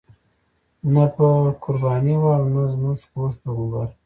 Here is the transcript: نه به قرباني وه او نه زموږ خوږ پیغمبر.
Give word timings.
نه 0.93 1.05
به 1.13 1.29
قرباني 1.63 2.15
وه 2.21 2.33
او 2.39 2.45
نه 2.53 2.63
زموږ 2.71 2.99
خوږ 3.09 3.33
پیغمبر. 3.43 3.87